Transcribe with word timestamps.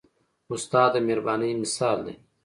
استاد 0.53 0.89
د 0.93 0.95
مهربانۍ 1.07 1.51
مثال 1.63 1.97
دی. 2.05 2.15